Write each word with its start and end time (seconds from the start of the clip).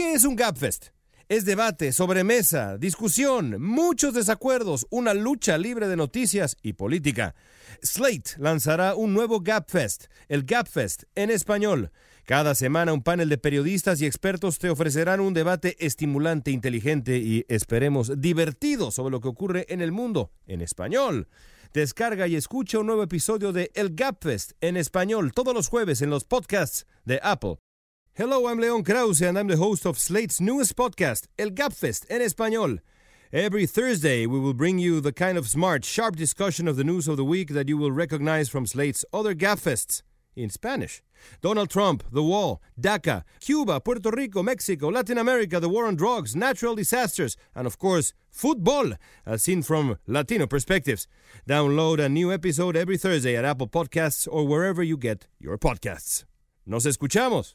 ¿Qué 0.00 0.14
es 0.14 0.24
un 0.24 0.34
Gapfest? 0.34 0.86
Es 1.28 1.44
debate, 1.44 1.92
sobremesa, 1.92 2.78
discusión, 2.78 3.60
muchos 3.60 4.14
desacuerdos, 4.14 4.86
una 4.88 5.12
lucha 5.12 5.58
libre 5.58 5.88
de 5.88 5.96
noticias 5.96 6.56
y 6.62 6.72
política. 6.72 7.34
Slate 7.82 8.30
lanzará 8.38 8.94
un 8.94 9.12
nuevo 9.12 9.40
Gapfest, 9.40 10.06
el 10.30 10.44
Gapfest 10.44 11.02
en 11.16 11.28
español. 11.28 11.90
Cada 12.24 12.54
semana 12.54 12.94
un 12.94 13.02
panel 13.02 13.28
de 13.28 13.36
periodistas 13.36 14.00
y 14.00 14.06
expertos 14.06 14.58
te 14.58 14.70
ofrecerán 14.70 15.20
un 15.20 15.34
debate 15.34 15.76
estimulante, 15.84 16.50
inteligente 16.50 17.18
y, 17.18 17.44
esperemos, 17.50 18.22
divertido 18.22 18.90
sobre 18.92 19.10
lo 19.10 19.20
que 19.20 19.28
ocurre 19.28 19.66
en 19.68 19.82
el 19.82 19.92
mundo 19.92 20.32
en 20.46 20.62
español. 20.62 21.28
Descarga 21.74 22.26
y 22.26 22.36
escucha 22.36 22.78
un 22.78 22.86
nuevo 22.86 23.02
episodio 23.02 23.52
de 23.52 23.70
El 23.74 23.94
Gapfest 23.94 24.52
en 24.62 24.78
español 24.78 25.32
todos 25.34 25.52
los 25.52 25.68
jueves 25.68 26.00
en 26.00 26.08
los 26.08 26.24
podcasts 26.24 26.86
de 27.04 27.20
Apple. 27.22 27.58
Hello, 28.14 28.48
I'm 28.48 28.58
León 28.58 28.84
Krauze 28.84 29.22
and 29.22 29.38
I'm 29.38 29.46
the 29.46 29.56
host 29.56 29.86
of 29.86 29.96
Slate's 29.96 30.40
newest 30.40 30.74
podcast, 30.74 31.28
El 31.38 31.50
Gabfest 31.50 32.06
en 32.10 32.20
español. 32.20 32.80
Every 33.32 33.66
Thursday, 33.66 34.26
we 34.26 34.40
will 34.40 34.52
bring 34.52 34.80
you 34.80 35.00
the 35.00 35.12
kind 35.12 35.38
of 35.38 35.46
smart, 35.46 35.84
sharp 35.84 36.16
discussion 36.16 36.66
of 36.66 36.76
the 36.76 36.82
news 36.82 37.06
of 37.06 37.16
the 37.16 37.24
week 37.24 37.50
that 37.50 37.68
you 37.68 37.78
will 37.78 37.92
recognize 37.92 38.48
from 38.48 38.66
Slate's 38.66 39.04
other 39.12 39.32
Gabfests 39.32 40.02
in 40.34 40.50
Spanish. 40.50 41.02
Donald 41.40 41.70
Trump, 41.70 42.02
the 42.10 42.22
wall, 42.22 42.60
DACA, 42.78 43.22
Cuba, 43.38 43.80
Puerto 43.80 44.10
Rico, 44.10 44.42
Mexico, 44.42 44.88
Latin 44.88 45.16
America, 45.16 45.60
the 45.60 45.68
war 45.68 45.86
on 45.86 45.94
drugs, 45.94 46.34
natural 46.34 46.74
disasters, 46.74 47.36
and 47.54 47.64
of 47.64 47.78
course, 47.78 48.12
football, 48.28 48.92
as 49.24 49.44
seen 49.44 49.62
from 49.62 49.98
Latino 50.08 50.48
perspectives. 50.48 51.06
Download 51.48 52.04
a 52.04 52.08
new 52.08 52.32
episode 52.32 52.76
every 52.76 52.98
Thursday 52.98 53.36
at 53.36 53.44
Apple 53.44 53.68
Podcasts 53.68 54.26
or 54.28 54.46
wherever 54.48 54.82
you 54.82 54.96
get 54.96 55.28
your 55.38 55.56
podcasts. 55.56 56.24
Nos 56.66 56.86
escuchamos. 56.86 57.54